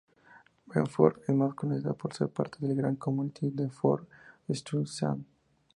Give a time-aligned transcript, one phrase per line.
[0.65, 5.25] Bedford es más conocido por ser parte de la gran comunidad Bedford-Stuyvesant.